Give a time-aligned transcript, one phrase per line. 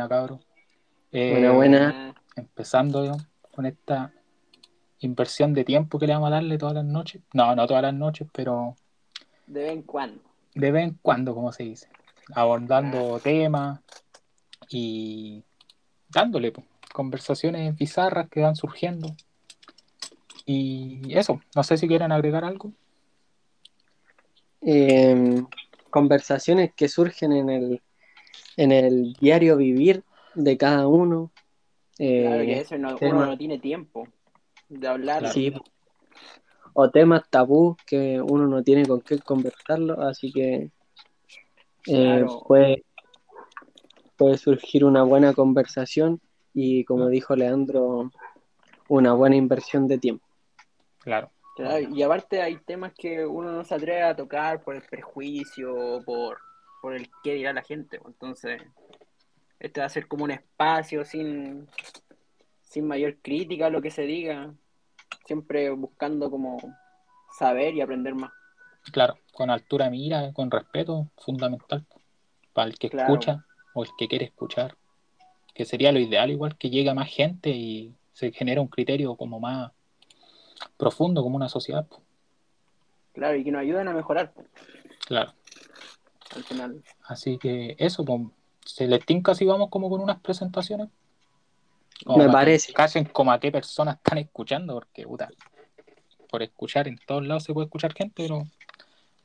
[0.00, 0.40] buena, cabrón.
[1.12, 2.14] Eh, Buena, buena.
[2.36, 3.16] Empezando
[3.52, 4.12] con esta
[5.00, 7.22] inversión de tiempo que le vamos a darle todas las noches.
[7.32, 8.76] No, no todas las noches, pero
[9.46, 10.22] De vez en cuando.
[10.54, 11.88] de vez en cuando, como se dice.
[12.34, 13.80] Abordando temas
[14.68, 15.42] y
[16.08, 16.62] dándole po,
[16.92, 19.08] conversaciones bizarras que van surgiendo.
[20.46, 22.72] Y eso, no sé si quieren agregar algo.
[24.62, 25.42] Eh,
[25.90, 27.82] conversaciones que surgen en el,
[28.60, 31.32] en el diario vivir de cada uno.
[31.98, 34.06] Eh, Claro que eso no, uno no tiene tiempo
[34.68, 35.26] de hablar.
[35.28, 35.50] Sí,
[36.74, 40.70] o temas tabú que uno no tiene con qué conversarlo, así que eh,
[41.84, 42.44] Claro.
[42.46, 42.84] puede,
[44.18, 46.20] puede surgir una buena conversación
[46.52, 48.10] y como dijo Leandro,
[48.88, 50.26] una buena inversión de tiempo.
[50.98, 54.82] Claro, Claro, y aparte hay temas que uno no se atreve a tocar por el
[54.82, 56.38] prejuicio o por,
[56.80, 57.98] por el qué dirá la gente.
[57.98, 58.14] pues.
[58.14, 58.62] Entonces,
[59.58, 61.68] este va a ser como un espacio sin,
[62.62, 64.54] sin mayor crítica a lo que se diga,
[65.26, 66.58] siempre buscando como
[67.38, 68.32] saber y aprender más.
[68.92, 71.84] claro, con altura mira, con respeto, fundamental.
[72.52, 73.12] Para el que Claro.
[73.12, 74.76] escucha o el que quiere escuchar.
[75.54, 79.14] Que sería lo ideal, igual que llegue a más gente y se genera un criterio
[79.16, 79.72] como más
[80.76, 81.86] profundo, como una sociedad.
[81.86, 82.02] po.
[83.12, 84.46] Claro, y que nos ayuden a mejorar pues,
[85.06, 85.32] Claro.
[86.34, 86.82] Al final.
[87.04, 88.22] Así que eso, pues,
[88.64, 90.88] se les tinca si vamos como con unas presentaciones.
[92.06, 92.72] Me parece.
[92.72, 95.28] Cachen como a qué personas están escuchando, porque puta,
[96.30, 98.46] por escuchar en todos lados se puede escuchar gente, pero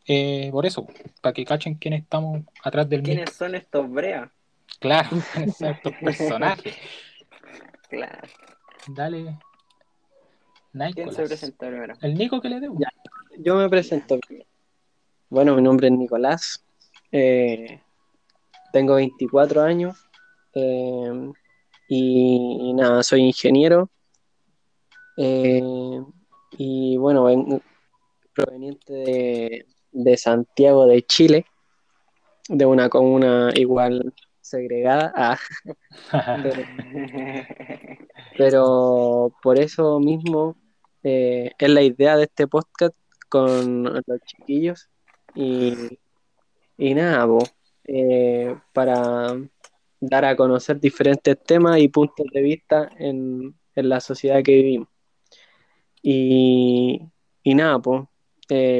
[0.07, 0.85] eh, por eso,
[1.21, 4.29] para que cachen quiénes estamos atrás del ¿Quiénes son estos breas?
[4.79, 5.09] Claro,
[5.59, 6.75] estos personajes.
[7.89, 8.27] Claro.
[8.87, 9.37] Dale.
[10.93, 11.95] ¿Quién se presenta primero?
[12.01, 12.77] El Nico que le debo.
[12.77, 12.91] Ya.
[13.37, 14.19] Yo me presento.
[15.29, 16.64] Bueno, mi nombre es Nicolás.
[17.17, 17.81] Eh,
[18.73, 19.95] tengo 24 años.
[20.53, 21.31] eh,
[21.87, 23.89] y, y nada, soy ingeniero.
[25.17, 25.61] eh,
[26.57, 27.27] y bueno,
[28.33, 31.45] proveniente de, de Santiago de Chile,
[32.49, 35.13] de una comuna igual segregada.
[35.15, 35.37] Ah,
[36.43, 36.63] pero,
[38.37, 40.55] pero por eso mismo
[41.03, 42.95] es la idea de este podcast
[43.29, 44.89] con los chiquillos
[45.35, 45.99] y,
[46.77, 47.43] y nada, po,
[47.85, 49.35] eh, para
[49.99, 54.89] dar a conocer diferentes temas y puntos de vista en, en la sociedad que vivimos.
[56.01, 57.01] Y,
[57.43, 58.03] y nada, pues,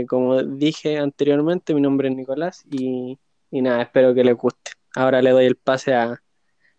[0.08, 3.18] como dije anteriormente, mi nombre es Nicolás y,
[3.50, 4.72] y nada, espero que les guste.
[4.96, 6.22] Ahora le doy el pase a,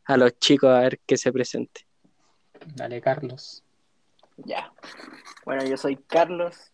[0.04, 1.86] a los chicos a ver qué se presente.
[2.74, 3.64] Dale, Carlos.
[4.36, 4.72] Ya.
[5.44, 6.72] Bueno, yo soy Carlos.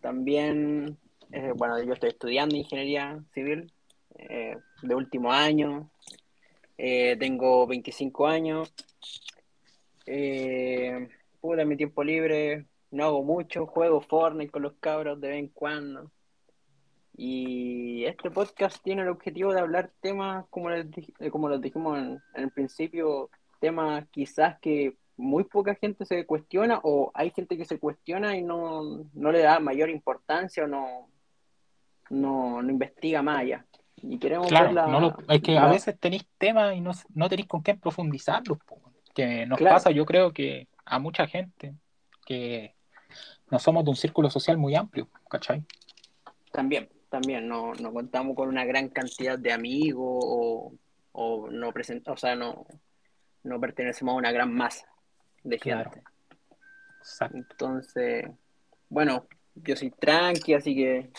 [0.00, 0.98] También,
[1.32, 3.72] eh, bueno, yo estoy estudiando ingeniería civil
[4.14, 5.90] eh, de último año.
[6.76, 8.72] Eh, tengo 25 años.
[10.06, 11.08] Eh,
[11.40, 13.66] puta, en mi tiempo libre no hago mucho.
[13.66, 16.10] Juego Fortnite con los cabros de vez en cuando.
[17.16, 20.86] Y este podcast tiene el objetivo de hablar temas, como les,
[21.20, 23.30] eh, como los dijimos en, en el principio,
[23.60, 28.42] temas quizás que muy poca gente se cuestiona o hay gente que se cuestiona y
[28.42, 31.08] no, no le da mayor importancia o no,
[32.10, 33.66] no, no investiga más allá.
[34.06, 36.92] Y queremos Claro, ver la- no lo- es que a veces tenéis temas y no,
[37.14, 38.58] no tenéis con qué profundizarlos.
[38.66, 38.80] po.
[39.14, 39.76] Que nos Claro.
[39.76, 41.74] pasa, yo creo que a mucha gente
[42.26, 42.74] que
[43.50, 45.62] no somos de un círculo social muy amplio, ¿cachai?
[46.52, 50.72] También, también, no, no contamos con una gran cantidad de amigos o,
[51.12, 52.66] o no present, o sea, no,
[53.44, 54.86] no pertenecemos a una gran masa
[55.44, 56.02] de gente.
[56.98, 57.36] Exacto.
[57.36, 58.24] Entonces,
[58.88, 61.10] bueno, yo soy tranqui, así que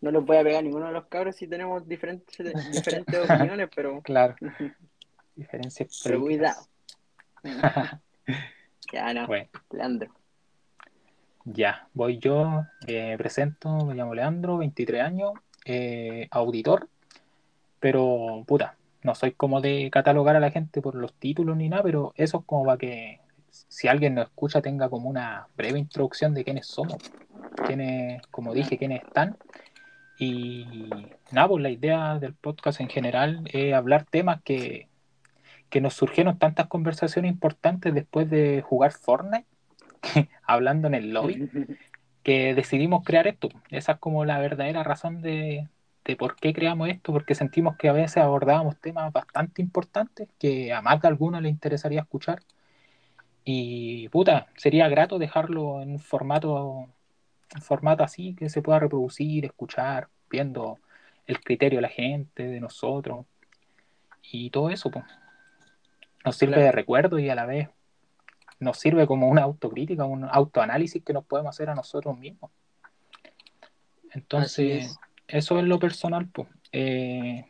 [0.00, 2.36] no les voy a pegar a ninguno de los cabros si tenemos diferentes,
[2.72, 4.36] diferentes opiniones, pero, Claro.
[5.36, 6.66] Diferencias pero cuidado.
[8.92, 10.12] Ya no, Bueno, Leandro.
[11.44, 15.32] ya, voy yo, eh, me presento, me llamo Leandro, 23 años,
[15.64, 16.88] eh, auditor,
[17.78, 21.84] pero puta, no soy como de catalogar a la gente por los títulos ni nada,
[21.84, 26.34] pero eso es como para que si alguien nos escucha tenga como una breve introducción
[26.34, 26.96] de quiénes somos,
[27.66, 29.36] quiénes, como dije, quiénes están.
[30.18, 30.66] Y
[31.30, 34.88] nada, pues la idea del podcast en general es hablar temas que,
[35.70, 39.46] que nos surgieron tantas conversaciones importantes después de jugar Fortnite,
[40.42, 41.48] hablando en el lobby,
[42.22, 43.48] que decidimos crear esto.
[43.70, 45.68] Esa es como la verdadera razón de,
[46.04, 50.72] de por qué creamos esto, porque sentimos que a veces abordábamos temas bastante importantes que
[50.72, 52.40] a más de alguno le interesaría escuchar.
[53.44, 56.88] Y puta, sería grato dejarlo en un formato,
[57.54, 60.78] un formato así que se pueda reproducir, escuchar, viendo
[61.26, 63.26] el criterio de la gente, de nosotros
[64.22, 64.90] y todo eso.
[64.90, 65.04] Pues.
[66.24, 66.66] nos sirve Claro.
[66.66, 67.68] de recuerdo y a la vez
[68.60, 72.50] nos sirve como una autocrítica, un autoanálisis que nos podemos hacer a nosotros mismos.
[74.10, 74.98] Entonces, es.
[75.28, 76.48] eso es lo personal, pues.
[76.72, 77.44] Eh,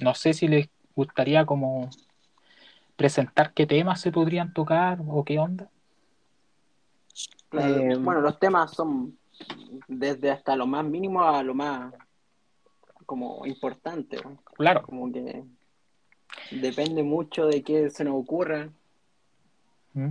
[0.00, 1.88] no sé si les gustaría como
[2.96, 5.70] presentar qué temas se podrían tocar o qué onda.
[7.48, 9.18] Claro, Eh, bueno, los temas son
[9.86, 11.94] desde hasta lo más mínimo a lo más
[13.06, 14.36] como importante, ¿no?
[14.56, 15.44] Claro, Como que
[16.50, 18.68] depende mucho de qué se nos ocurra.
[19.94, 20.10] ¿Mm?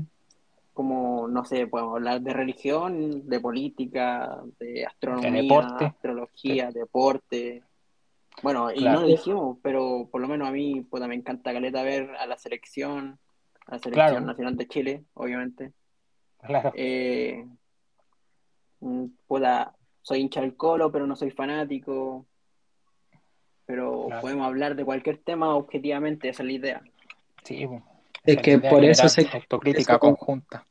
[0.74, 5.86] Como, no sé, podemos hablar de religión, de política, de astronomía, De deporte.
[5.86, 7.64] astrología, deporte.
[8.44, 8.98] Bueno, y Claro.
[9.00, 12.28] no lo dijimos, pero por lo menos a mí puta, me encanta caleta ver a
[12.28, 13.18] la selección,
[13.66, 14.26] a la selección Claro.
[14.26, 15.74] nacional de Chile, obviamente.
[16.48, 16.72] Claro.
[16.76, 17.46] Eh,
[18.80, 22.26] mm, puta, soy hincha del Colo, pero no soy fanático.
[23.66, 24.22] Pero Claro.
[24.22, 26.82] podemos hablar de cualquier tema objetivamente, esa es la idea.
[27.44, 27.68] Sí.
[28.24, 30.66] Es que por eso se- autocrítica eso- conjunta.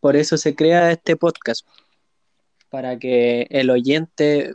[0.00, 1.66] Por eso se crea este podcast,
[2.70, 4.52] para que el oyente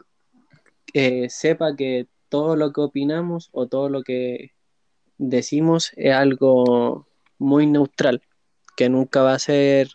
[0.94, 4.51] eh, sepa que todo lo que opinamos o todo lo que
[5.18, 7.07] decimos es algo
[7.38, 8.21] muy neutral,
[8.75, 9.89] que nunca va a ser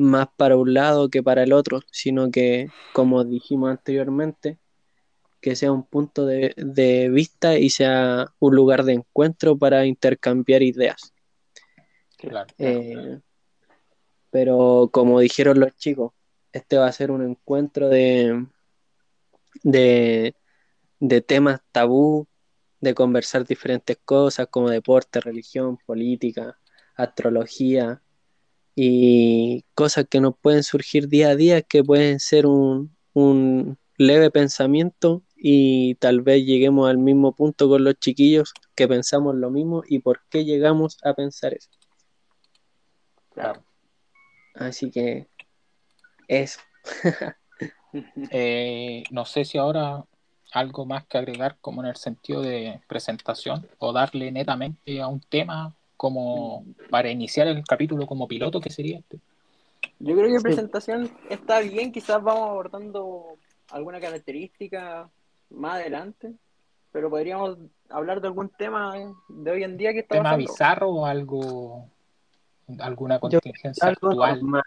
[0.00, 4.58] más para un lado que para el otro, sino que, como dijimos anteriormente,
[5.40, 10.62] que sea un punto de, de vista y sea un lugar de encuentro para intercambiar
[10.62, 11.12] ideas.
[12.16, 12.52] Claro.
[12.58, 13.20] Eh,
[14.30, 16.12] pero como dijeron los chicos,
[16.52, 18.46] este va a ser un encuentro de,
[19.62, 20.34] de,
[20.98, 22.26] de temas tabú,
[22.80, 26.58] de conversar diferentes cosas como deporte, religión, política,
[26.96, 28.02] astrología
[28.82, 34.30] y cosas que nos pueden surgir día a día que pueden ser un, un leve
[34.30, 39.82] pensamiento y tal vez lleguemos al mismo punto con los chiquillos que pensamos lo mismo
[39.86, 41.68] y por qué llegamos a pensar eso.
[43.34, 43.62] Claro.
[44.54, 45.28] Así que
[46.26, 46.60] eso.
[48.30, 50.04] Eh, no sé si ahora
[50.52, 55.20] algo más que agregar como en el sentido de presentación o darle netamente a un
[55.20, 59.18] tema como para iniciar el capítulo como piloto que sería este.
[59.98, 60.42] Yo creo que Sí.
[60.44, 63.36] presentación está bien, quizás vamos abordando
[63.70, 65.10] alguna característica
[65.50, 66.32] más adelante,
[66.90, 67.58] pero podríamos
[67.90, 68.94] hablar de algún tema
[69.28, 70.38] de hoy en día que está tema pasando.
[70.50, 71.84] bizarro o algo
[72.78, 74.40] alguna Yo- contingencia Algo actual.
[74.40, 74.62] normal.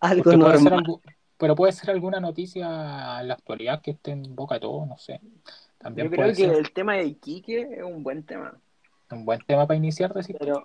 [0.00, 0.72] Algo puede normal.
[0.72, 1.00] algo-
[1.38, 4.98] pero puede ser alguna noticia en la actualidad que esté en boca de todos, no
[4.98, 5.20] sé.
[5.78, 8.58] También Yo creo puede que ser el tema de Iquique es un buen tema,
[9.10, 10.36] un buen tema para iniciar, decir.
[10.38, 10.64] pero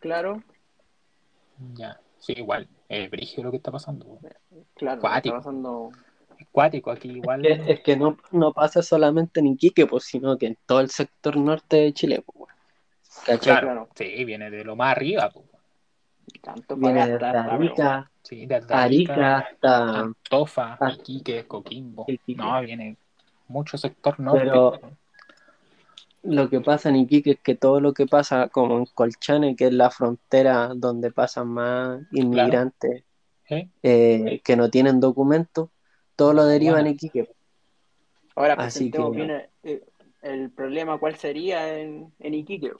[0.00, 0.42] claro,
[1.74, 4.18] Ya, sí, igual, es brígido lo que está pasando.
[4.74, 5.36] claro, Cuático.
[5.36, 5.90] está pasando
[6.38, 7.44] Es cuático aquí, igual.
[7.46, 10.90] Es, es que no, no pasa solamente en Iquique, pues, sino que en todo el
[10.90, 12.22] sector norte de Chile.
[12.24, 12.44] Pues.
[13.40, 13.88] Claro, claro.
[13.94, 15.30] sí, viene de lo más arriba.
[15.30, 15.44] pues.
[16.42, 20.00] tanto Viene desde hasta- Arica, Sí, desde Arica hasta...
[20.00, 20.90] Antofa, Ah.
[20.92, 22.06] Iquique, Coquimbo.
[22.08, 22.34] Iquique.
[22.42, 22.96] No, viene
[23.48, 24.40] mucho sector norte.
[24.40, 24.80] Pero-
[26.24, 29.66] Lo que pasa en Iquique es que todo lo que pasa como en Colchane, que
[29.66, 33.04] es la frontera donde pasan más inmigrantes
[33.50, 33.68] ¿Eh?
[33.82, 35.68] eh, que no tienen documentos,
[36.16, 36.86] todo lo deriva en.
[36.86, 37.30] Iquique.
[38.34, 39.90] Ahora Así presentemos que- bien
[40.22, 42.72] el, problema, ¿cuál sería en, en Iquique?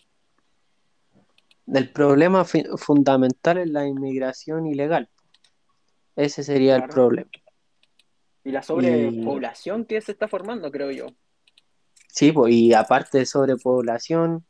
[1.67, 5.11] El problema fundamental es la inmigración ilegal.
[6.17, 7.29] Ese sería el problema.
[8.43, 11.07] Y la sobrepoblación que se está formando, creo yo.
[12.15, 14.45] Sí, pues, y aparte de sobrepoblación,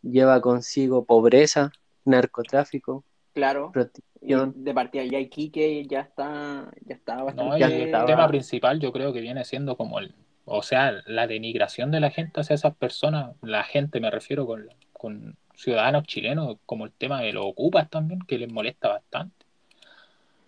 [0.00, 1.72] lleva consigo pobreza,
[2.04, 3.70] narcotráfico, Claro.
[3.70, 4.52] Y prostitución.
[4.64, 7.58] de partida ya Iquique ya está, ya está No, bastante.
[7.58, 10.14] Ya el estaba- tema principal yo creo que viene siendo como el,
[10.44, 14.68] o sea, la denigración de la gente hacia esas personas, la gente me refiero con,
[14.92, 19.46] con ciudadanos chilenos, como el tema de los ocupas también, que les molesta bastante.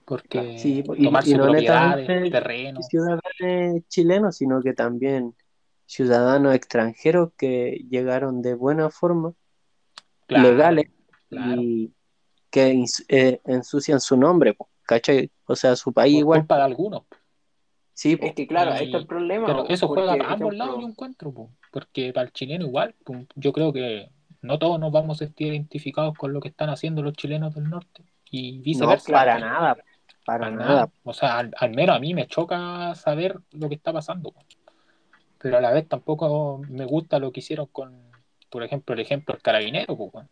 [0.05, 3.23] Porque Sí, y- tomarse y no propiedades, netamente terrenos, ciudadanos
[3.89, 5.35] chilenos, sino que también
[5.93, 9.35] ciudadanos extranjeros que llegaron de buena forma,
[10.27, 10.91] claro, legales,
[11.29, 11.61] claro.
[11.61, 11.93] y
[12.51, 15.31] que eh, ensucian su nombre, ¿cachai?
[15.45, 16.41] O sea, su país por igual.
[16.41, 17.03] culpa de algunos.
[17.93, 18.25] Sí, po.
[18.25, 19.47] Es que claro, ahí está el problema.
[19.47, 22.65] Pero eso porque, juega para ambos ejemplo, lados, yo encuentro, po, porque para el chileno
[22.65, 24.09] igual, po, yo creo que
[24.41, 27.69] no todos nos vamos a sentir identificados con lo que están haciendo los chilenos del
[27.69, 29.13] norte y no, viceversa.
[29.13, 29.77] para nada,
[30.25, 30.69] para Para nada.
[30.69, 30.91] nada.
[31.05, 34.31] O sea, al, al menos a mí me choca saber lo que está pasando.
[34.33, 34.41] po.
[35.43, 38.01] Pero a la vez tampoco me gusta lo que hicieron con,
[38.51, 40.29] por ejemplo, el ejemplo del carabinero, weón.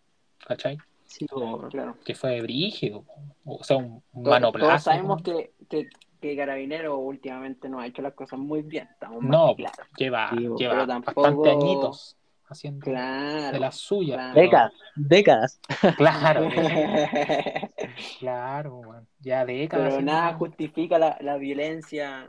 [0.47, 0.79] ¿cachai?
[1.05, 1.27] Sí.
[1.71, 1.97] Claro.
[2.05, 3.05] Que fue brígido,
[3.45, 4.69] o sea, un, manoplazo.
[4.69, 5.23] Todos sabemos ¿no?
[5.25, 5.89] que, que,
[6.21, 8.89] que Carabinero últimamente no ha hecho las cosas muy bien.
[8.93, 9.87] Estamos No, que claros.
[9.97, 12.17] lleva, Sí, lleva tampoco- bastante añitos.
[12.49, 13.53] haciendo Claro.
[13.53, 14.17] de las suyas.
[14.17, 14.35] claro.
[14.35, 15.61] pero- Décadas, décadas.
[15.97, 16.49] Claro,
[18.19, 19.09] claro, weón.
[19.21, 19.85] Ya décadas.
[19.85, 22.29] Pero haciendo- nada justifica la, la violencia.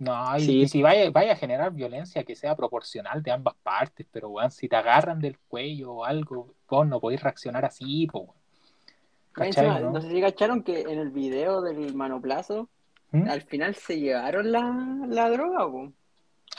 [0.00, 0.60] No, y, Sí.
[0.62, 4.50] y si vaya, vaya a generar violencia que sea proporcional de ambas partes, pero weón,
[4.50, 8.34] si te agarran del cuello o algo, vos no podés reaccionar así, po, weón.
[9.36, 9.90] Más ¿Cachai, encima, no?
[9.92, 10.00] no?
[10.00, 12.68] sé si cacharon que en el video del manoplazo,
[13.12, 13.28] ¿Mm?
[13.28, 15.92] al final se llevaron la, la droga, po.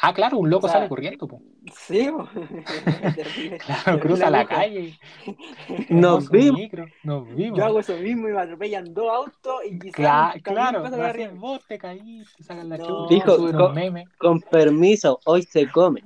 [0.04, 1.42] Ah, claro, un loco O sea, sale corriendo, po.
[1.76, 2.28] Sí, po.
[3.66, 4.56] Claro, cruza la loco.
[4.56, 4.98] calle.
[5.90, 6.60] Nos vimos.
[6.60, 7.60] micro, Nos vimos.
[7.60, 11.32] Yo hago eso mismo y me atropellan dos autos y quizás Cla- claro, arriba.
[11.36, 13.08] vos te caí, te sacan la No.
[13.08, 14.06] Dijo, suben co- un meme.
[14.18, 16.02] Con permiso, hoy se come.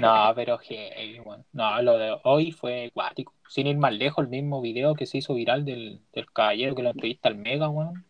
[0.00, 1.44] No, pero heavy, weón.
[1.52, 3.32] No, lo de hoy fue acuático.
[3.48, 6.82] Sin ir más lejos, el mismo video que se hizo viral del, del caballero que
[6.82, 8.04] lo entrevista al Mega, weón.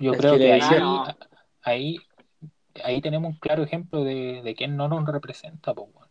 [0.00, 1.04] Yo Es creo que ahí, No.
[1.62, 1.98] ahí,
[2.82, 6.08] ahí tenemos un claro ejemplo de, de quién no nos representa, pues, weón.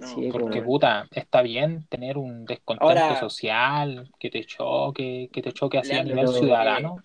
[0.00, 5.42] No, Sí, Porque, puta, está bien tener un descontento Ahora- social, que te choque, que
[5.42, 6.96] te choque así a nivel pero, ciudadano.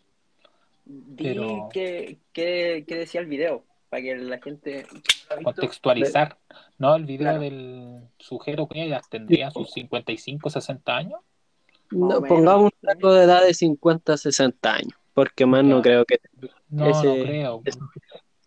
[0.86, 4.88] Di Pero- que, que, que decía el video, para que la gente...
[5.44, 6.38] contextualizar.
[6.80, 7.42] No, el video Claro.
[7.42, 11.20] del sujeto que ya tendría sus 55, 60 años.
[11.92, 16.04] No, pongamos un rango de edad de 50 a 60 años, porque más no creo
[16.06, 16.20] que...
[16.70, 17.62] No, Ese- no creo.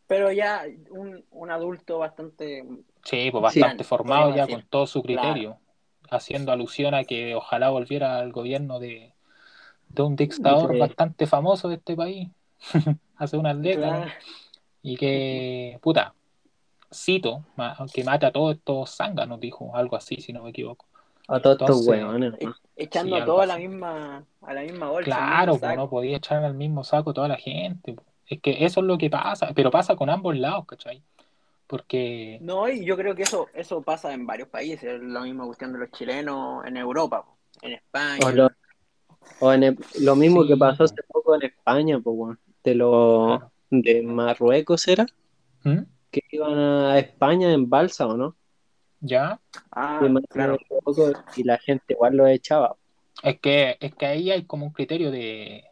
[0.07, 2.65] Pero ya un, un adulto bastante...
[3.05, 3.61] Sí, pues Sí.
[3.61, 5.59] bastante formado ya con todo su criterio,
[6.11, 9.13] haciendo alusión a que ojalá volviera al gobierno de,
[9.89, 10.79] de un dictador Sí.
[10.79, 12.29] bastante famoso de este país
[13.17, 14.21] hace unas décadas Claro.
[14.83, 16.15] y que, puta,
[16.93, 17.45] cito,
[17.93, 20.87] que mate a todos estos zánganos, dijo algo así, si no me equivoco.
[21.29, 22.35] A todos estos huevones.
[22.41, 22.49] E-.
[22.77, 25.05] Echando Sí, a todo a la misma, a la misma bolsa.
[25.07, 27.95] Claro, pues no podía echar al mismo saco toda la gente.
[27.95, 28.03] po.
[28.27, 31.03] Es que eso es lo que pasa, pero pasa con ambos lados, ¿cachai?
[31.67, 35.47] Porque, No, y yo creo que eso, eso pasa en varios países, es la misma
[35.47, 37.25] cuestión de los chilenos en Europa,
[37.63, 38.27] en España.
[38.27, 38.51] O, lo,
[39.41, 43.27] o en el- lo mismo Sí, que pasó hace poco en España, pues, de, lo,
[43.39, 43.53] Claro.
[43.71, 45.07] de Marruecos era,
[45.65, 45.81] ¿Mm?
[46.11, 48.37] que iban a España en balsa, ¿o no?
[49.01, 49.39] ¿ya?
[49.71, 50.01] Ah,
[50.31, 50.57] claro.
[51.37, 52.77] y la gente igual lo echaba.
[53.23, 55.65] Es que, es que ahí hay como un criterio de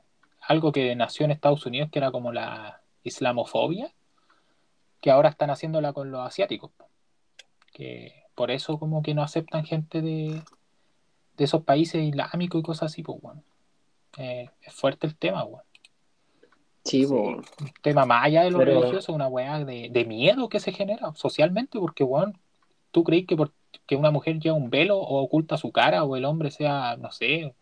[0.46, 3.92] algo que nació en Estados Unidos, que era como la islamofobia,
[5.00, 6.70] que ahora están haciéndola con los asiáticos.
[7.72, 10.42] Que por eso como que no aceptan gente de,
[11.36, 13.42] de esos países islámicos y cosas así, pues bueno.
[14.18, 15.62] Eh, es fuerte el tema, weón.
[16.84, 17.06] Sí, Sí.
[17.06, 17.22] po.
[17.28, 17.44] un
[17.80, 21.12] tema más allá de lo Pero- religioso, una weá de, de miedo que se genera
[21.14, 22.36] socialmente, porque weón,
[22.90, 26.24] tú crees que porque una mujer lleva un velo o oculta su cara, o el
[26.24, 27.54] hombre sea, no sé,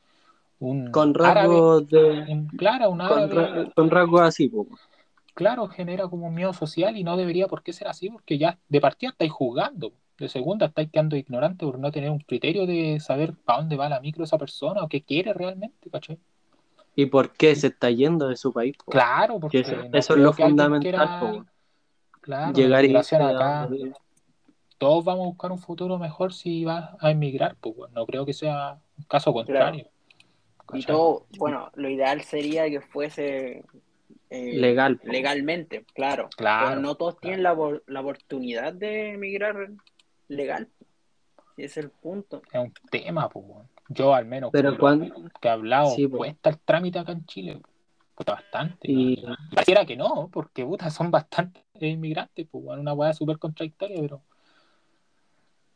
[0.61, 2.27] un Con árabe, rasgos de.
[2.29, 4.67] un- claro, un Con, árabe, ra- con rasgos así, po.
[5.35, 8.59] claro, genera como un miedo social y no debería por qué ser así, porque ya
[8.69, 13.01] de partida estáis juzgando, de segunda estáis quedando ignorante por no tener un criterio de
[13.01, 16.19] saber para dónde va la micro esa persona o qué quiere realmente, ¿cachai?
[16.95, 18.77] ¿Y por qué se está yendo de su país?
[18.85, 18.93] po?
[18.93, 21.45] Claro, porque eso- no eso es lo fundamental, quiera-.
[22.21, 23.93] Claro, Llegar y acá, donde-
[24.77, 28.27] todos vamos a buscar un futuro mejor si vas a emigrar, pues bueno, no creo
[28.27, 29.87] que sea un caso contrario.
[30.71, 30.87] ¿Cachai?
[30.87, 33.65] todo, bueno, lo ideal sería que fuese
[34.31, 36.29] eh, Legal, legalmente, claro.
[36.37, 39.71] Claro, Pero no todos tienen la, la oportunidad de emigrar
[40.29, 40.69] legal.
[41.57, 42.41] Ese es el punto.
[42.53, 43.69] Es un tema, pues bueno.
[43.89, 45.15] Yo al menos Pero cuando.
[45.41, 47.61] que he hablado, Sí, cuesta el trámite acá en Chile.
[48.15, 48.91] Puta, bastante.
[48.91, 49.15] Y-
[49.51, 53.97] Y pareciera que no, porque puta, son bastantes inmigrantes, pues bueno, una weá súper contradictoria,
[54.01, 54.23] pero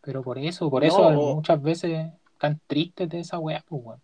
[0.01, 3.83] pero por eso, por No, eso o- muchas veces tan tristes de esa weá, pues
[3.83, 4.03] bueno.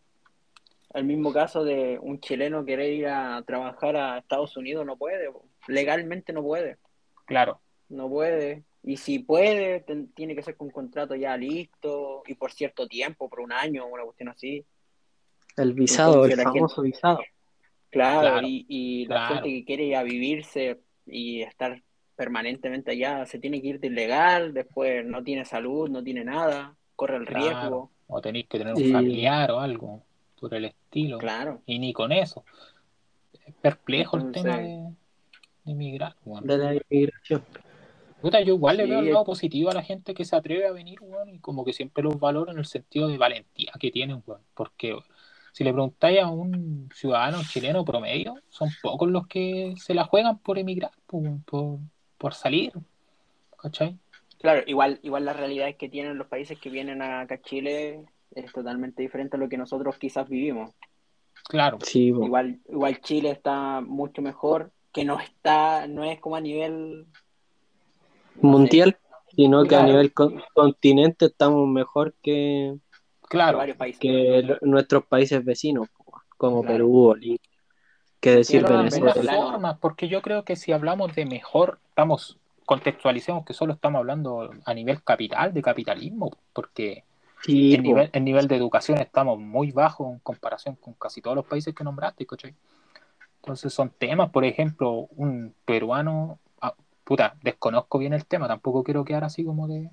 [0.92, 5.30] El mismo caso de un chileno querer ir a trabajar a Estados Unidos no puede,
[5.68, 6.78] legalmente no puede,
[7.26, 8.64] Claro, no puede.
[8.82, 12.88] Y si puede, ten- tiene que ser con un contrato ya listo y por cierto
[12.88, 14.64] tiempo, por un año, una cuestión así.
[15.56, 17.18] El visado, el Entonces, famoso visado.
[17.90, 21.82] Claro, Claro, y, y la gente que quiere ir a vivirse y estar
[22.16, 26.74] permanentemente allá se tiene que ir de ilegal, después no tiene salud, no tiene nada,
[26.96, 27.44] corre el Claro.
[27.44, 30.02] riesgo, o tenéis que tener un Y- familiar o algo
[30.40, 31.18] por el estilo.
[31.18, 31.62] claro.
[31.66, 32.44] Y ni con eso.
[33.46, 34.92] Es perplejo el tema de,
[35.64, 36.46] de emigrar, weón.
[36.46, 37.44] De la inmigración.
[38.20, 40.72] Puta, yo igual le veo el lado positivo a la gente que se atreve a
[40.72, 44.22] venir, weón, y como que siempre los valoro en el sentido de valentía que tienen,
[44.26, 44.42] weón.
[44.54, 44.98] Porque
[45.52, 50.38] si le preguntáis a un ciudadano chileno promedio, son pocos los que se la juegan
[50.38, 51.78] por emigrar, po, weón, por,
[52.18, 52.72] por salir.
[53.56, 53.96] ¿Cachai?
[54.38, 58.52] Claro, igual, igual las realidades que tienen los países que vienen acá a Chile es
[58.52, 60.70] totalmente diferente a lo que nosotros quizás vivimos.
[61.48, 62.08] Claro, Sí.
[62.08, 67.06] Igual, igual Chile está mucho mejor, que no está, no es como a nivel
[68.36, 68.98] no sé, Mundial.
[69.34, 72.76] sino que a nivel con- continente estamos mejor que,
[73.22, 74.00] Claro, varios países.
[74.00, 75.88] que nuestros países vecinos,
[76.36, 76.74] como Claro.
[76.74, 77.38] Perú, Bolivia,
[78.20, 79.10] que decir de Venezuela.
[79.12, 79.50] alguna Venezuela.
[79.52, 84.50] forma, porque yo creo que si hablamos de mejor, estamos, contextualicemos que solo estamos hablando
[84.64, 87.04] a nivel capital, de capitalismo, porque
[87.42, 91.36] Sí, el nivel, el nivel de educación estamos muy bajo en comparación con casi todos
[91.36, 92.54] los países que nombraste, ¿cachai?
[93.36, 99.04] Entonces son temas, por ejemplo, un peruano, ah, puta, desconozco bien el tema, tampoco quiero
[99.04, 99.90] quedar así como de...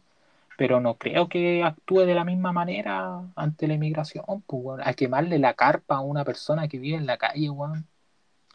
[0.58, 5.38] Pero no creo que actúe de la misma manera ante la inmigración, pues, a quemarle
[5.38, 7.50] la carpa a una persona que vive en la calle,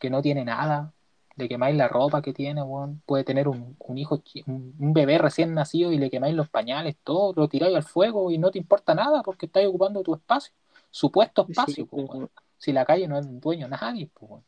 [0.00, 0.92] que no tiene nada,
[1.36, 3.02] le quemáis la ropa que tiene, weón.
[3.06, 6.96] puede tener un, un hijo, un, un bebé recién nacido y le quemáis los pañales,
[7.02, 10.52] todo, lo tiráis al fuego y no te importa nada porque estáis ocupando tu espacio,
[10.90, 11.96] supuesto espacio, Sí, po.
[11.98, 12.30] weón.
[12.58, 14.42] si la calle no es dueño de nadie, weón.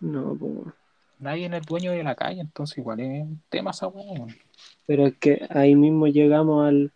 [0.00, 0.72] No, po.
[1.18, 4.34] nadie es dueño de la calle, entonces igual es un tema esa weón.
[4.86, 6.92] Pero es que ahí mismo llegamos al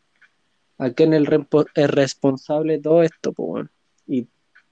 [0.79, 3.71] a quién es el, el responsable de todo esto, po, weón.
[4.07, 4.27] Y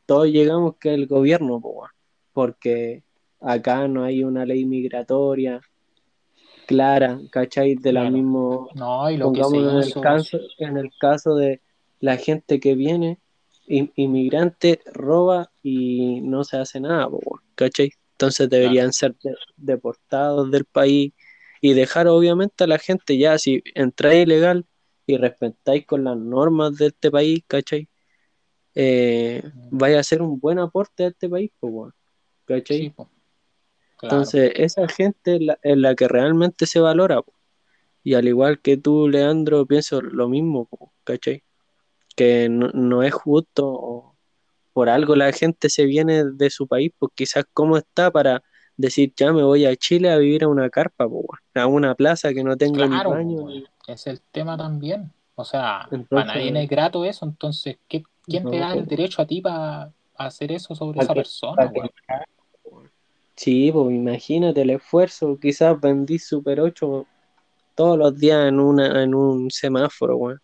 [0.07, 1.91] todos llegamos que el gobierno, po, weón.
[2.33, 3.05] porque
[3.41, 5.61] acá no hay una ley migratoria
[6.67, 7.75] clara, ¿cachai?
[7.75, 8.17] De la Claro.
[8.17, 11.61] mismo, No, y lo que se en el, hizo, caso, en el caso de
[12.01, 13.19] la gente que viene,
[13.67, 17.09] in- inmigrante, roba y no se hace nada,
[17.55, 17.91] ¿cachai?
[18.13, 21.13] Entonces deberían ser de- deportados del país
[21.61, 24.65] y dejar obviamente a la gente ya, si entráis ilegal
[25.07, 27.89] y respetáis con las normas de este país, ¿cachai?
[28.75, 31.93] Eh, vaya a ser un buen aporte a este país, pues,
[32.47, 32.79] ¿cachai?
[32.79, 33.11] sí, po.
[34.01, 34.17] Claro.
[34.17, 37.35] Entonces, esa gente es la, es la que realmente se valora, po.
[38.03, 41.43] Y al igual que tú, Leandro, pienso lo mismo, po, ¿cachai?
[42.17, 44.17] Que no, no es justo, o
[44.73, 48.43] por algo la gente se viene de su país, pues quizás cómo está para
[48.77, 52.33] decir, ya me voy a Chile a vivir a una carpa, po, a una plaza
[52.33, 53.49] que no tengo Claro, ni baño.
[53.49, 55.13] ni- es el tema también.
[55.35, 59.21] O sea, Entonces- para nadie es grato eso, entonces, ¿qué- ¿quién te da el derecho
[59.21, 61.91] a ti para hacer eso sobre esa que- persona, que-?
[63.43, 67.07] Sí, pues imagínate el esfuerzo, quizás vendí Super 8
[67.75, 70.41] todos los días en una, en un semáforo, weón.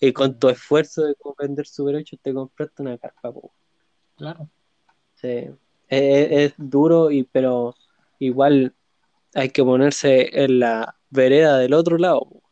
[0.00, 3.52] Y con tu esfuerzo de vender Super 8 te compraste una carpa, po.
[4.16, 4.48] Claro.
[5.16, 5.28] Sí.
[5.28, 5.50] Es,
[5.88, 7.74] es- es duro, y, pero
[8.18, 8.72] igual
[9.34, 12.20] hay que ponerse en la vereda del otro lado.
[12.20, 12.42] po.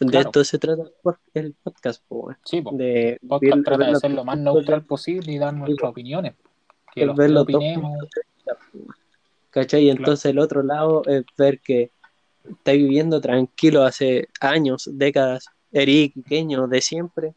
[0.00, 0.30] De Claro.
[0.30, 2.38] esto se trata el pod- el podcast, po, weón.
[2.44, 2.72] Sí, po.
[2.74, 6.34] De podcast trata de ser lo más neutral posible y dar nuestras opiniones.
[6.92, 7.98] Que los ver tres los dos opinemos.
[9.50, 9.84] ¿Cachai?
[9.84, 11.90] Y entonces el otro lado es ver que
[12.48, 17.34] estáis viviendo tranquilo hace años, décadas, eres pequeño de siempre,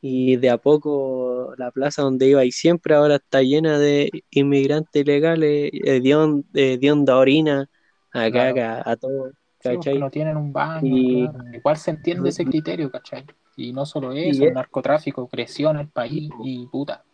[0.00, 5.70] y de a poco la plaza donde ibais siempre ahora está llena de inmigrantes ilegales,
[5.72, 7.68] eh, de, on- de, de onda orina,
[8.12, 8.54] a Claro.
[8.56, 9.98] caca, a todo, Sí, porque ¿cachai?
[9.98, 11.38] no tienen un baño, Y- claro.
[11.54, 13.24] Igual se entiende ese criterio, ¿cachai?
[13.56, 17.04] Y no solo Y eso, es- el narcotráfico creció en el país y puta.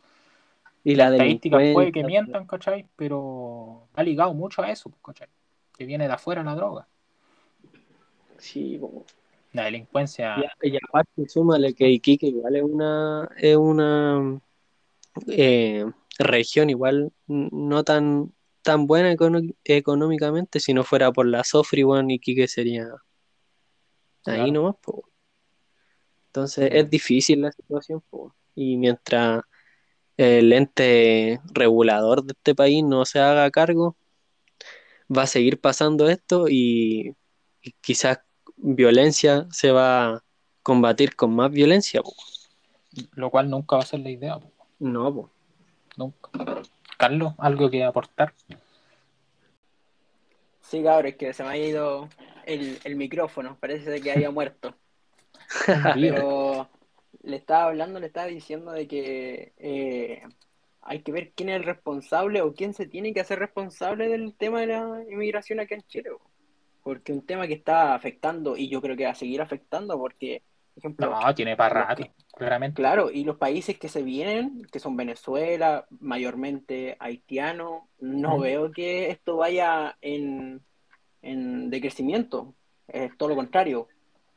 [0.89, 2.87] Y la Estadísticas puede que mientan, ¿cachai?
[2.97, 5.29] Pero ha ligado mucho a eso, ¿cachai?
[5.77, 6.89] Que viene de afuera la droga.
[8.39, 8.81] sí.
[9.53, 14.41] La delincuencia, Y, y aparte, súmale que Iquique igual es una, es una
[15.27, 15.85] eh,
[16.19, 19.15] región igual no tan, tan buena
[19.65, 22.89] económicamente, si no fuera por la Sofri, weón, Iquique sería
[24.25, 25.07] ahí nomás, po.
[26.29, 28.35] Entonces es difícil la situación, po.
[28.55, 29.43] Y mientras
[30.19, 33.97] el ente regulador de este país no se haga cargo,
[35.17, 37.15] va a seguir pasando esto y,
[37.63, 38.19] y quizás
[38.57, 40.25] violencia se va a
[40.63, 42.13] combatir con más violencia, po.
[43.15, 44.51] lo cual nunca va a ser la idea, po.
[44.81, 45.31] No, po.
[45.97, 46.31] nunca.
[46.97, 48.35] Carlos, ¿algo que aportar?
[50.61, 52.09] Sí, cabrón, es que se me ha ido
[52.45, 54.75] el, el micrófono, parece que había muerto.
[55.95, 56.69] Pero
[57.23, 60.23] le estaba hablando, le estaba diciendo de que eh,
[60.83, 64.35] hay que ver quién es el responsable o quién se tiene que hacer responsable del
[64.35, 66.11] tema de la inmigración acá en Chile.
[66.11, 66.21] po.
[66.83, 70.43] Porque un tema que está afectando, y yo creo que va a seguir afectando, porque,
[70.75, 72.81] por ejemplo, No, tiene para rato, claramente.
[72.81, 79.11] Claro, y los países que se vienen, que son Venezuela, mayormente haitiano, no veo que
[79.11, 80.63] esto vaya en,
[81.21, 82.55] en decrecimiento.
[82.87, 83.89] Es todo lo contrario.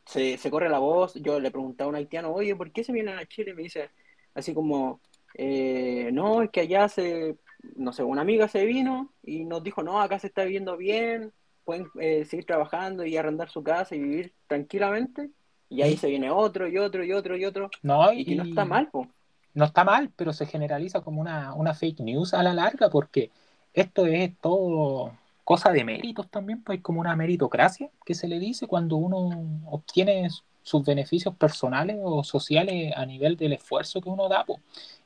[0.05, 1.13] Se, se corre la voz.
[1.15, 3.51] Yo le preguntaba a un haitiano, oye, ¿por qué se vienen a Chile?
[3.51, 3.89] Y me dice,
[4.33, 4.99] así como,
[5.35, 7.37] eh, no, es que allá se,
[7.75, 11.31] no sé, una amiga se vino y nos dijo, no, acá se está viviendo bien,
[11.63, 15.29] pueden eh, seguir trabajando y arrendar su casa y vivir tranquilamente.
[15.69, 17.69] Y ahí se viene otro y otro y otro y otro.
[17.81, 19.07] No, Y que no está mal, po.
[19.53, 23.31] No está mal, pero se generaliza como una, una fake news a la larga porque
[23.73, 28.39] esto es todo cosa de méritos también, pues hay como una meritocracia que se le
[28.39, 30.29] dice cuando uno obtiene
[30.63, 34.45] sus beneficios personales o sociales a nivel del esfuerzo que uno da.
[34.45, 34.59] pues.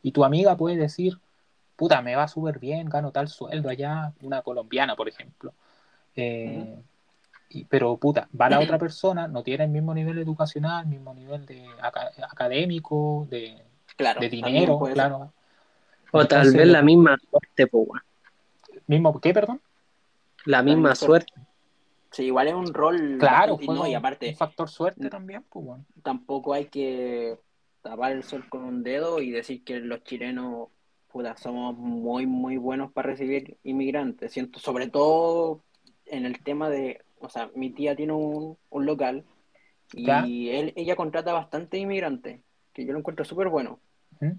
[0.04, 1.18] Y tu amiga puede decir,
[1.76, 5.54] puta, me va súper bien, gano tal sueldo allá, una colombiana, por ejemplo.
[6.16, 6.76] Eh,
[7.50, 11.14] y- pero, puta, va la otra persona, no tiene el mismo nivel educacional, el mismo
[11.14, 13.58] nivel de aca- académico, de,
[13.96, 15.32] Claro, de dinero, claro.
[16.12, 17.88] O tal vez la misma suerte, po.
[18.88, 19.62] Mismo, ¿qué, perdón?
[20.46, 21.34] La misma suerte.
[22.12, 25.66] Sí, igual es un rol Claro, no, y un- aparte un factor suerte también, pues,
[25.66, 25.86] bueno.
[26.02, 27.38] tampoco hay que
[27.82, 30.70] tapar el sol con un dedo y decir que los chilenos
[31.12, 34.32] puta, somos muy muy buenos para recibir inmigrantes.
[34.34, 35.62] Siento sobre todo
[36.06, 39.24] en el tema de, o sea, mi tía tiene un, un local
[39.94, 40.26] y Ya.
[40.26, 42.42] él, ella contrata bastante inmigrantes,
[42.74, 43.80] que yo lo encuentro súper bueno.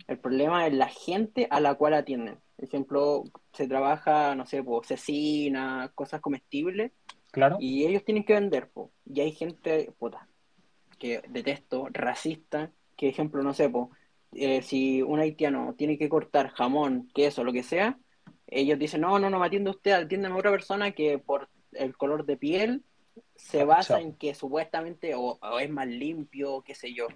[0.08, 2.38] El problema es la gente a la cual atienden.
[2.56, 6.92] Por ejemplo, se trabaja, no sé, pues, cecina, cosas comestibles,
[7.30, 7.58] Claro.
[7.60, 8.90] y ellos tienen que vender, po.
[9.04, 10.26] Y hay gente, puta,
[10.98, 13.90] que detesto, racista, que ejemplo, no sé, po,
[14.32, 17.98] eh, si un haitiano tiene que cortar jamón, queso, lo que sea,
[18.46, 21.96] ellos dicen, no, no, no me atiende usted, atiéndeme a otra persona que por el
[21.96, 22.82] color de piel
[23.34, 27.06] se basa en que supuestamente o, o es más limpio, qué sé yo.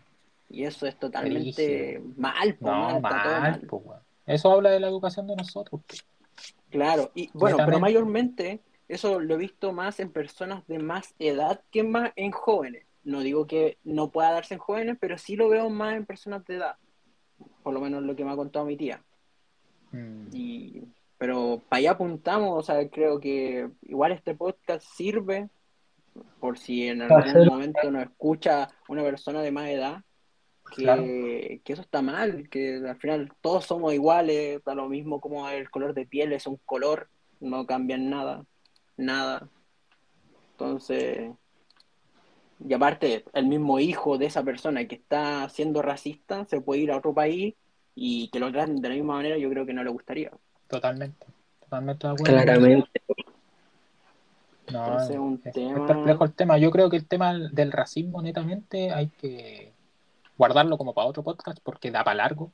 [0.50, 4.02] Y eso es totalmente mal, po, man, No, está todo mal, mal.
[4.34, 5.80] Eso habla de la educación de nosotros.
[5.86, 6.04] pues.
[6.70, 11.60] Claro, y bueno, pero mayormente eso lo he visto más en personas de más edad
[11.70, 12.86] que más en jóvenes.
[13.02, 16.44] No digo que no pueda darse en jóvenes, pero sí lo veo más en personas
[16.46, 16.76] de edad.
[17.62, 19.02] Por lo menos lo que me ha contado mi tía.
[19.92, 20.82] Mm, Y,
[21.18, 25.48] pero para allá apuntamos, o sea, creo que igual este podcast sirve
[26.38, 30.02] por si en algún momento nos escucha una persona de más edad,
[30.70, 31.02] que, Claro.
[31.04, 35.70] que eso está mal, que al final todos somos iguales, da lo mismo como el
[35.70, 37.08] color de piel es un color,
[37.40, 38.44] no cambian nada,
[38.96, 39.48] nada.
[40.52, 41.30] Entonces,
[42.66, 46.92] y aparte, el mismo hijo de esa persona que está siendo racista se puede ir
[46.92, 47.54] a otro país
[47.94, 50.30] y que lo traten de la misma manera, yo creo que no le gustaría.
[50.68, 51.26] totalmente.
[51.60, 52.34] Totalmente de acuerdo.
[52.34, 53.00] Claramente.
[54.72, 55.10] No, es,
[55.46, 56.58] es tema- perplejo el tema.
[56.58, 59.72] Yo creo que el tema del racismo, netamente, hay que
[60.40, 62.50] guardarlo como para otro podcast porque da para largo.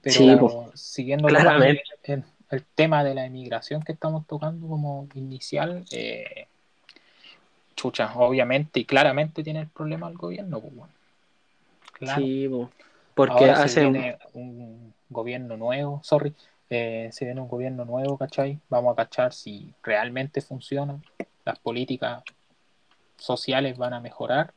[0.00, 0.70] Pero Sí, po.
[0.74, 1.82] siguiendo Claramente.
[2.04, 6.46] el, el tema de la emigración que estamos tocando como inicial, eh,
[7.74, 10.60] chucha, obviamente y claramente tiene el problema el gobierno.
[10.60, 10.92] pues, bueno.
[11.92, 12.22] Claro.
[12.22, 12.70] Sí, po.
[13.14, 13.92] porque Ahora se hacen.
[13.92, 16.32] viene un gobierno nuevo, sorry,
[16.70, 18.60] eh, se viene un gobierno nuevo, ¿cachai?
[18.68, 21.00] Vamos a cachar si realmente funciona,
[21.44, 22.22] las políticas
[23.16, 24.52] sociales van a mejorar.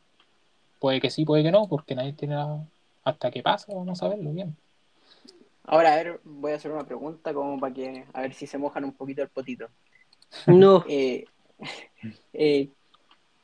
[0.81, 2.65] Puede que sí, puede que no, porque nadie tiene la-
[3.03, 4.57] hasta que pasa, vamos a saberlo bien.
[5.63, 8.57] Ahora, a ver, voy a hacer una pregunta como para que, a ver si se
[8.57, 9.67] mojan un poquito el potito.
[10.47, 11.25] No, Eh,
[12.33, 12.69] eh,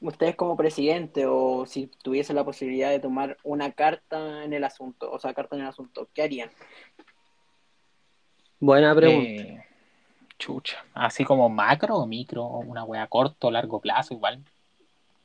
[0.01, 5.11] ustedes como presidente o si tuviesen la posibilidad de tomar una carta en el asunto,
[5.11, 6.49] o sea, carta en el asunto, ¿qué harían?
[8.59, 9.43] buena pregunta.
[9.43, 9.63] Eh,
[10.39, 14.43] chucha, así como macro o micro, una wea corto, largo plazo, igual.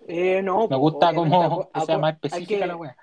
[0.08, 1.12] Eh, no, Me pues, gusta
[1.74, 2.96] que sea más específica que- la wea.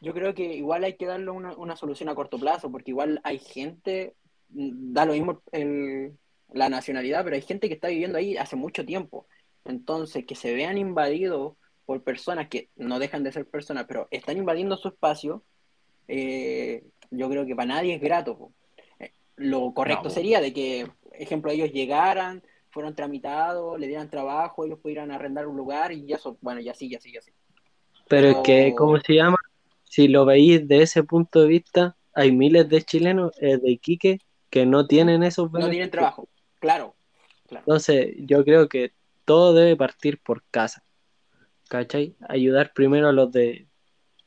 [0.00, 3.20] Yo creo que igual hay que darle una, una solución a corto plazo, porque igual
[3.22, 4.14] hay gente,
[4.50, 6.18] mm, da lo mismo el-
[6.52, 9.26] la nacionalidad, pero hay gente que está viviendo ahí hace mucho tiempo.
[9.64, 11.54] Entonces, que se vean invadidos
[11.86, 15.44] por personas que no dejan de ser personas, pero están invadiendo su espacio,
[16.08, 18.36] eh, yo creo que para nadie es grato.
[18.36, 18.52] po.
[18.98, 24.64] Eh, Lo correcto No, sería de que, ejemplo, ellos llegaran, fueron tramitados, le dieran trabajo,
[24.64, 27.32] ellos pudieran arrendar un lugar y ya eso, bueno, ya sí, ya sí, ya sí.
[28.08, 29.36] Pero es que, ¿cómo se llama?
[29.84, 34.18] Si lo veis de ese punto de vista, hay miles de chilenos eh, de Iquique
[34.50, 35.90] que no tienen esos No tienen beneficios.
[35.92, 36.94] trabajo, claro.
[37.48, 37.64] claro.
[37.66, 38.92] Entonces, yo creo que
[39.24, 40.82] todo debe partir por casa.
[41.68, 42.16] ¿Cachai?
[42.28, 43.68] Ayudar primero a los de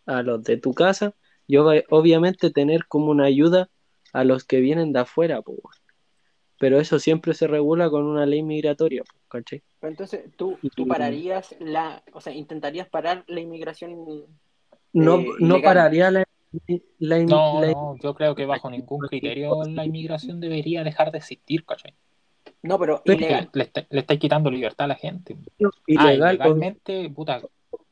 [0.08, 1.16] a los de tu casa
[1.48, 3.70] y ob- obviamente tener como una ayuda
[4.14, 5.62] a los que vienen de afuera, weón.
[6.60, 9.62] Pero eso siempre se regula con una ley migratoria, ¿cachai?
[9.80, 14.26] Pero entonces, ¿tú, tú pararías la, o sea, intentarías parar la inmigración?
[14.94, 16.24] No, Eh, no pararía la,
[17.00, 21.18] la, No, la- no, yo creo que bajo ningún criterio la inmigración debería dejar de
[21.18, 21.94] existir, ¿cachai?
[22.64, 23.50] No, pero Pero- ilegal.
[23.54, 25.36] Le, está- le estáis quitando libertad a la gente.
[25.64, 26.36] Ah, ilegal.
[26.36, 27.42] ilegalmente, puta,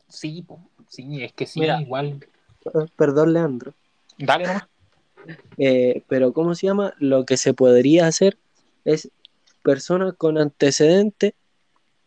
[0.07, 1.81] sí, po, sí, es que sí, Mira.
[1.81, 2.25] igual.
[2.95, 3.73] Perdón, Leandro.
[4.17, 4.67] Dale nomás.
[5.57, 6.93] Eh, pero ¿cómo se llama?
[6.99, 8.37] Lo que se podría hacer
[8.85, 9.09] es
[9.61, 11.33] personas con antecedentes,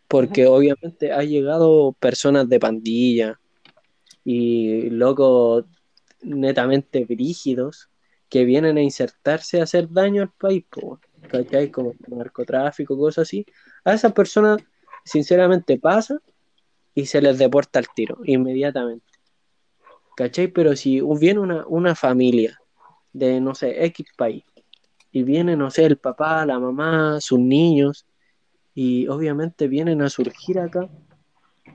[0.08, 3.40] porque obviamente ha llegado personas de pandilla
[4.24, 5.64] y locos
[6.22, 7.88] netamente brígidos
[8.28, 10.64] que vienen a insertarse a hacer daño al país.
[11.28, 11.70] ¿cachai?
[11.70, 13.44] Como narcotráfico, cosas así,
[13.84, 14.62] a esas personas
[15.04, 16.20] sinceramente pasa
[16.94, 19.06] y se les deporta al tiro, inmediatamente.
[20.16, 20.48] ¿Cachai?
[20.48, 22.58] Pero si viene una, una familia
[23.12, 24.44] de, no sé, X país,
[25.16, 28.04] y viene, no sé, el papá, la mamá, sus niños,
[28.74, 30.90] y obviamente vienen a surgir acá,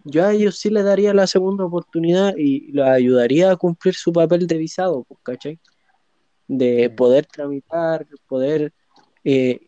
[0.04, 4.14] yo a ellos sí les daría la segunda oportunidad y los ayudaría a cumplir su
[4.14, 5.60] papel de visado, pues, ¿cachai?
[6.48, 8.74] De poder tramitar, poder
[9.24, 9.60] eh,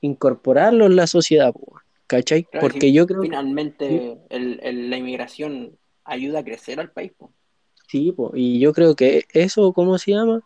[0.00, 2.44] incorporarlo en la sociedad, pues, ¿cachai?
[2.44, 6.92] Claro, Porque si yo creo que finalmente el- el- la inmigración ayuda a crecer al
[6.92, 7.10] país.
[7.18, 7.32] po.
[7.88, 10.40] sí, pues, y yo creo que eso, ¿cómo se llama?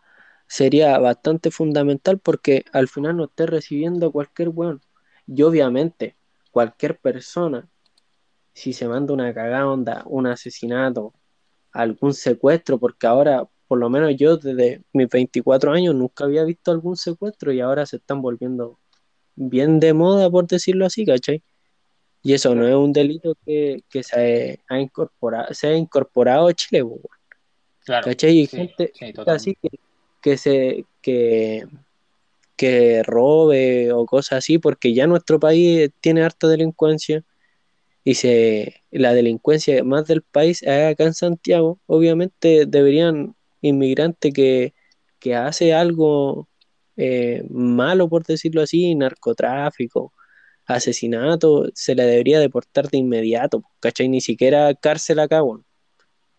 [0.47, 4.81] Sería bastante fundamental porque al final no esté recibiendo cualquier weón.
[5.27, 6.15] Y obviamente,
[6.51, 7.67] cualquier persona,
[8.53, 11.13] si se manda una cagada onda, un asesinato,
[11.71, 16.71] algún secuestro, porque ahora, por lo menos yo desde mis 24 años nunca había visto
[16.71, 18.79] algún secuestro y ahora se están volviendo
[19.35, 21.43] bien de moda, por decirlo así, ¿cachai?
[22.23, 26.53] Y eso no es un delito que, que se ha incorporado, se ha incorporado a
[26.53, 27.01] Chile, weón,
[27.85, 28.05] Claro.
[28.05, 28.39] ¿cachai?
[28.39, 29.69] Y Sí, gente, sí, gente así que,
[30.21, 31.65] que se que,
[32.55, 37.23] que robe o cosas así, porque ya nuestro país tiene harta delincuencia
[38.03, 44.73] y se la delincuencia más del país es acá en Santiago, obviamente deberían inmigrantes que,
[45.19, 46.47] que hace algo
[46.95, 50.13] eh, malo, por decirlo así, narcotráfico,
[50.65, 54.09] asesinato, se le debería deportar de inmediato, ¿cachai?
[54.09, 55.65] Ni siquiera cárcel acá, weón.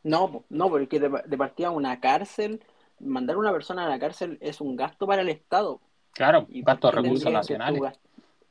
[0.02, 2.60] No, no, porque de, de partida una cárcel,
[3.00, 5.80] mandar a una persona a la cárcel es un gasto para el Estado.
[6.12, 7.82] Claro, ¿Y gasto de recursos nacionales.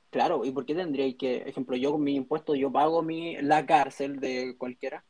[0.09, 3.65] Claro, ¿y por qué tendría que, ejemplo, yo con mi impuesto, yo pago mi, la
[3.65, 5.03] cárcel de cualquiera?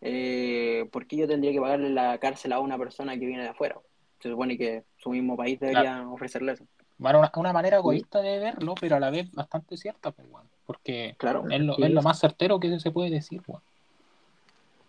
[0.00, 3.48] Eh, ¿por qué yo tendría que pagarle la cárcel a una persona que viene de
[3.48, 3.76] afuera?
[4.20, 6.64] Se supone que su mismo país debería ofrecerle eso.
[6.96, 7.80] Bueno, una, una manera Sí.
[7.80, 10.48] egoísta de verlo, pero a la vez bastante cierta, pues, weón.
[10.64, 11.44] Porque Claro.
[11.50, 11.82] es lo, Sí.
[11.82, 13.62] es lo más certero que se puede decir, weón.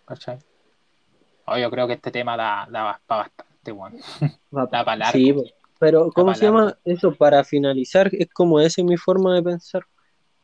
[0.06, 0.38] ¿Cachai?
[1.46, 3.94] Oh, yo creo que este tema da, da para bastante, weón.
[4.50, 5.18] Para largo.
[5.18, 5.34] Sí,
[5.78, 7.14] pero ¿cómo se llama eso?
[7.14, 9.84] Para finalizar, es como esa es mi forma de pensar,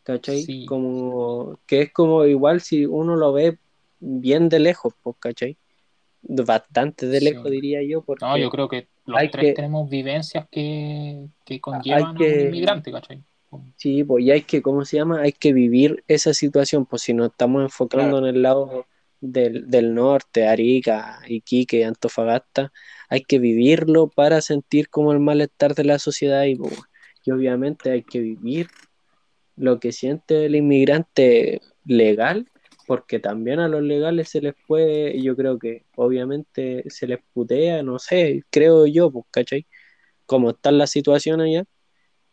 [0.03, 0.43] ¿cachai?
[0.43, 0.67] Sí.
[0.67, 3.59] Como que es como igual si uno lo ve
[4.01, 5.57] bien de lejos, pues, ¿cachai?
[6.23, 7.25] Bastante de Sí.
[7.27, 11.61] lejos diría yo, porque No, yo creo que los tres que- tenemos vivencias que, que
[11.61, 13.23] conllevan que- a un inmigrante, ¿cachai?
[13.77, 15.21] sí, pues y hay que, ¿cómo se llama?
[15.21, 18.27] Hay que vivir esa situación, pues si nos estamos enfocando Claro.
[18.29, 18.87] en el lado
[19.21, 22.73] del, del norte, Arica, Iquique, Antofagasta,
[23.09, 26.59] hay que vivirlo para sentir como el malestar de la sociedad y,
[27.31, 28.69] obviamente hay que vivir
[29.57, 32.51] lo que siente el inmigrante legal,
[32.87, 37.83] porque también a los legales se les puede, yo creo que obviamente se les putea,
[37.83, 39.67] no sé, creo yo, pues, ¿cachai?
[40.27, 41.65] Como está la situación allá,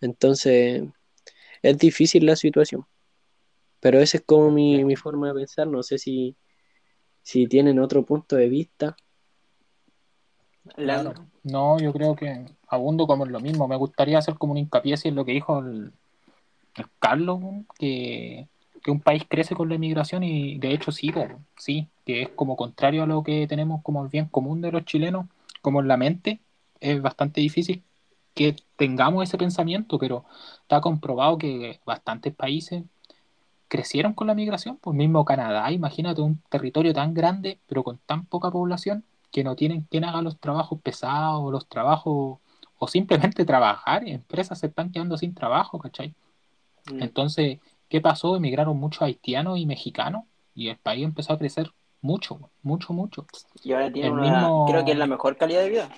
[0.02, 0.84] entonces
[1.62, 2.86] es difícil la situación.
[3.80, 6.38] Pero esa es como mi, mi forma de pensar, no sé si,
[7.24, 8.96] si tienen otro punto de vista.
[11.44, 13.68] No, yo creo que abundo como en lo mismo.
[13.68, 15.92] Me gustaría hacer como un hincapié así en lo que dijo el,
[16.76, 17.40] el Carlos,
[17.78, 18.48] que,
[18.84, 22.30] que un país crece con la inmigración y de hecho sí, po, sí, que es
[22.30, 25.28] como contrario a lo que tenemos como el bien común de los chilenos,
[25.62, 26.40] como en la mente.
[26.80, 27.84] Es bastante difícil
[28.34, 30.26] que tengamos ese pensamiento, pero
[30.62, 32.84] está comprobado que bastantes países
[33.68, 38.26] crecieron con la migración, pues mismo Canadá, imagínate un territorio tan grande, pero con tan
[38.26, 42.40] poca población, que no tienen quien haga los trabajos pesados, los trabajos,
[42.78, 46.14] o simplemente trabajar, empresas se están quedando sin trabajo, ¿cachai?
[46.92, 48.36] mm, Entonces, ¿qué pasó?
[48.36, 50.24] Emigraron muchos haitianos y mexicanos,
[50.56, 53.26] y el país empezó a crecer mucho, mucho, mucho.
[53.64, 55.90] y ahora tiene el una, mismo- creo que es la mejor calidad de vida.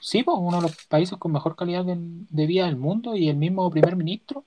[0.00, 3.28] Sí, pues uno de los países con mejor calidad de, de vida del mundo, y
[3.28, 4.44] el mismo primer ministro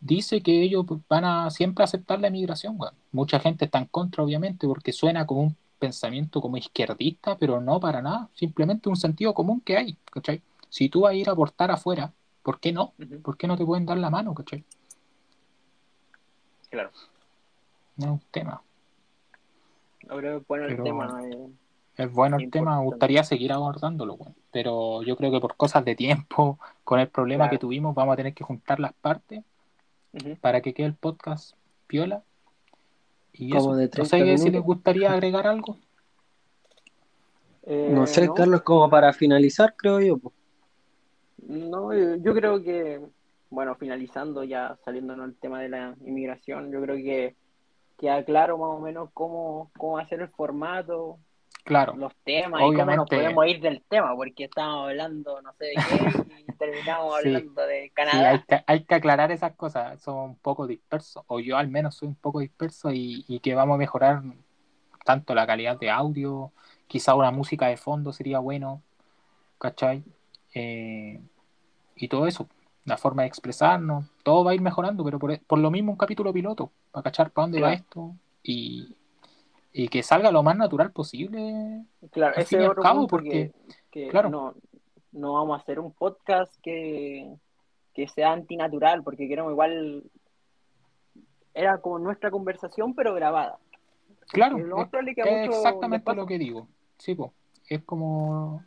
[0.00, 2.94] dice que ellos van a siempre aceptar la emigración, weón.
[3.12, 7.78] Mucha gente está en contra, obviamente, porque suena como un pensamiento como izquierdista, pero no
[7.80, 10.42] para nada, simplemente un sentido común que hay, ¿cachai?
[10.68, 12.12] Si tú vas a ir a aportar afuera,
[12.42, 12.92] ¿por qué no?
[13.22, 14.64] ¿Por qué no te pueden dar la mano, cachai?
[16.70, 16.90] Claro.
[17.96, 18.62] No es un tema.
[20.00, 21.22] Que bueno el tema.
[21.24, 21.48] eh,
[21.96, 24.18] Es bueno el tema, me gustaría seguir abordándolo.
[24.52, 27.50] Pero yo creo que por cosas de tiempo, con el problema Claro.
[27.52, 29.42] que tuvimos, vamos a tener que juntar las partes
[30.40, 31.54] para que quede el podcast
[31.86, 32.22] piola.
[33.32, 35.76] Y Como eso, de no 30 sé si les gustaría agregar algo.
[37.62, 40.18] Eh, No sé, Carlos, como para finalizar, creo yo.
[40.18, 40.34] pues.
[41.46, 43.00] No, yo, creo que,
[43.50, 47.36] bueno, finalizando ya, saliéndonos del tema de la inmigración, yo creo que
[47.98, 51.18] queda claro más o menos cómo, cómo va a ser el formato.
[51.68, 51.94] Claro.
[51.96, 53.16] los temas y cómo nos Obviamente.
[53.16, 55.74] podemos ir del tema, porque estábamos hablando no sé de
[56.24, 57.28] qué y terminamos Sí.
[57.28, 58.30] hablando de Sí, Canadá.
[58.30, 61.94] hay que, hay que aclarar esas cosas, son un poco dispersos, o yo al menos
[61.96, 64.22] soy un poco disperso y, y que vamos a mejorar
[65.04, 66.52] tanto la calidad de audio,
[66.86, 68.82] quizá una música de fondo sería bueno,
[69.58, 70.02] ¿cachai?
[70.54, 71.20] Eh,
[71.96, 72.48] y todo eso,
[72.84, 75.98] la forma de expresarnos, todo va a ir mejorando, pero por, por lo mismo un
[75.98, 78.94] capítulo piloto, para cachar para dónde va esto y,
[79.72, 81.84] y que salga lo más natural posible.
[82.10, 83.52] Claro, al ese fin y es al otro cabo, punto porque,
[83.90, 84.30] que, que claro.
[84.30, 84.54] no,
[85.12, 87.34] no vamos a hacer un podcast que,
[87.94, 90.04] que sea antinatural, porque queremos igual.
[91.54, 93.58] Era como nuestra conversación, pero grabada.
[94.28, 96.68] Claro, lo es, exactamente lo que digo.
[96.98, 97.32] Sí, po.
[97.68, 98.62] Es como.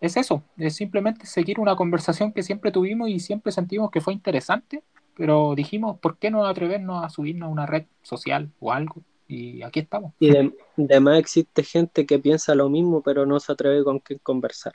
[0.00, 4.12] Es eso, es simplemente seguir una conversación que siempre tuvimos y siempre sentimos que fue
[4.12, 4.82] interesante,
[5.16, 8.96] pero dijimos, ¿por qué no atrevernos a subirnos a una red social o algo?
[9.28, 10.12] Y aquí estamos.
[10.20, 13.98] Y de, de más existe gente que piensa lo mismo, pero no se atreve con
[13.98, 14.72] quién conversar.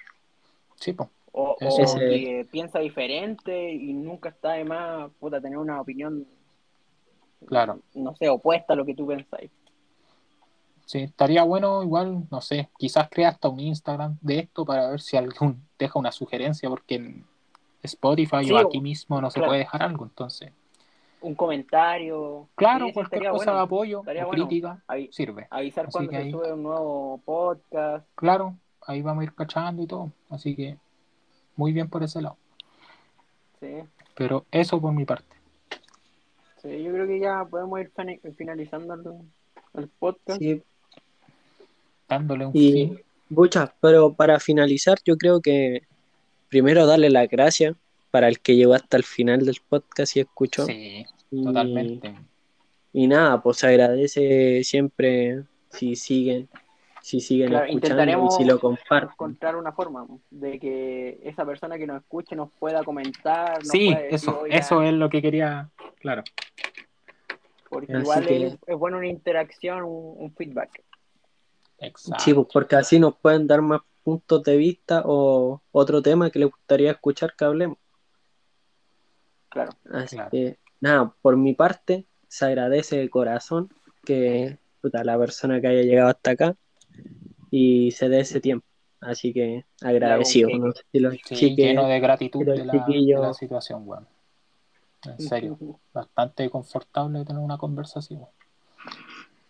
[0.76, 1.10] Sí, po.
[1.32, 6.28] O, o Ese- que piensa diferente y nunca está de más puta, tener una opinión,
[7.46, 7.80] Claro.
[7.96, 9.50] no sé, opuesta a lo que tú pensáis.
[10.86, 15.00] Sí, estaría bueno, igual, no sé, quizás crea hasta un Instagram de esto para ver
[15.00, 17.26] si algún deja una sugerencia, porque en
[17.82, 20.52] Spotify Sí, o aquí mismo no se puede dejar algo, entonces.
[21.22, 22.48] Un comentario.
[22.56, 23.54] Claro, Sí, cualquier cosa bueno.
[23.54, 24.30] de apoyo o bueno.
[24.32, 25.48] crítica Ahí- sirve.
[25.52, 28.08] avisar Así cuando se ahí- sube un nuevo podcast.
[28.16, 28.56] Claro,
[28.88, 30.12] ahí vamos a ir cachando y todo.
[30.30, 30.78] Así que
[31.56, 32.38] muy bien por ese lado.
[33.60, 33.68] Sí,
[34.16, 35.36] Pero eso por mi parte.
[36.62, 37.92] sí, yo creo que ya podemos ir
[38.36, 40.40] finalizando el, el podcast.
[40.40, 40.64] Sí,
[42.10, 43.02] Dándole un y fin.
[43.30, 45.84] muchas, pero para finalizar, yo creo que
[46.50, 47.76] primero darle las gracias
[48.12, 50.66] para el que llegó hasta el final del podcast y escuchó.
[50.66, 52.14] Sí, Y- totalmente.
[52.94, 56.50] Y nada, pues agradece siempre si siguen,
[57.02, 59.10] si siguen Claro, escuchando y si lo comparten.
[59.14, 63.60] encontrar una forma de que esa persona que nos escuche nos pueda comentar.
[63.60, 65.70] Nos Sí, pueda decir, eso, eso es lo que quería.
[66.02, 66.24] Claro,
[67.70, 70.84] Porque Así igual que- es, es bueno una interacción, un, un feedback.
[71.80, 72.22] exacto.
[72.24, 76.40] Sí, pues porque así nos pueden dar más puntos de vista o otro tema que
[76.40, 77.78] les gustaría escuchar que hablemos.
[79.52, 79.72] Claro.
[79.92, 80.32] Así Claro.
[80.32, 83.70] que, nada, por mi parte, se agradece de corazón
[84.04, 86.56] que puta, la persona que haya llegado hasta acá
[87.52, 88.66] y se dé ese tiempo.
[89.00, 90.50] Así que agradecido.
[90.50, 90.74] un ¿no?
[90.92, 94.08] Si los Sí, chiques- lleno de gratitud de el la, de chiquillo- la situación, weón.
[95.06, 95.58] En serio,
[95.94, 98.22] bastante confortable tener una conversación.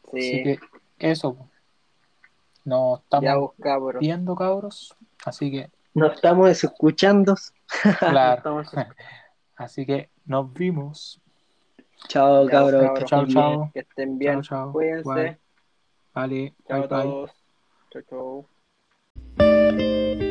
[0.07, 0.59] Así Sí, que
[0.99, 1.35] eso.
[1.35, 1.49] po.
[2.65, 3.99] Nos ya estamos vos, cabros.
[3.99, 4.95] viendo, cabros.
[5.25, 7.35] Así que, Nos estamos escuchando.
[7.99, 8.37] claro.
[8.37, 8.67] Estamos-
[9.61, 11.21] Así que nos vimos.
[12.07, 12.81] Chao, cabros.
[12.81, 13.09] cabros.
[13.09, 13.71] Chao, chao.
[13.73, 14.41] Que estén bien.
[14.41, 14.71] Chao, chao.
[14.71, 15.07] Cuídense.
[15.07, 15.37] Bye.
[16.13, 17.31] Vale, Chao bye, a bye.
[17.91, 18.45] Chao,
[19.37, 20.30] chao.